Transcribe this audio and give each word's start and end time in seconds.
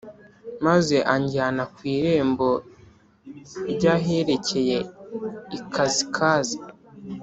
Maze 0.65 0.95
anjyana 1.13 1.63
ku 1.73 1.79
irembo 1.95 2.49
ry 3.71 3.83
aherekeye 3.95 4.77
ikasikazi 5.57 6.57